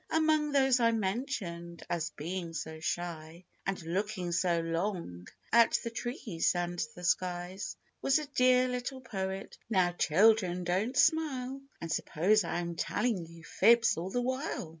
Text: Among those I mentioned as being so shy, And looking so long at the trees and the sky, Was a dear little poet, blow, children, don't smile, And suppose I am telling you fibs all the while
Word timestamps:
Among 0.09 0.51
those 0.51 0.79
I 0.79 0.93
mentioned 0.93 1.83
as 1.87 2.09
being 2.09 2.53
so 2.53 2.79
shy, 2.79 3.45
And 3.67 3.79
looking 3.83 4.31
so 4.31 4.59
long 4.59 5.27
at 5.53 5.73
the 5.83 5.91
trees 5.91 6.53
and 6.55 6.83
the 6.95 7.03
sky, 7.03 7.59
Was 8.01 8.17
a 8.17 8.25
dear 8.25 8.67
little 8.67 9.01
poet, 9.01 9.59
blow, 9.69 9.91
children, 9.91 10.63
don't 10.63 10.97
smile, 10.97 11.61
And 11.79 11.91
suppose 11.91 12.43
I 12.43 12.61
am 12.61 12.75
telling 12.77 13.27
you 13.27 13.43
fibs 13.43 13.95
all 13.95 14.09
the 14.09 14.21
while 14.23 14.69